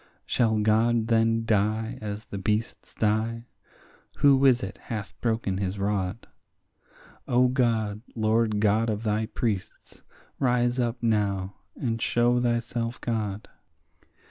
[0.25, 3.45] Shall God then die as the beasts die?
[4.15, 6.25] who is it hath broken his rod?
[7.27, 10.01] O God, Lord God of thy priests,
[10.39, 13.47] rise up now and show thyself God.